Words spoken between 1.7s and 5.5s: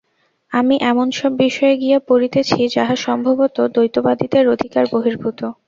গিয়া পড়িতেছি, যাহা সম্ভবত দ্বৈতবাদীদের অধিকার-বহির্ভূত।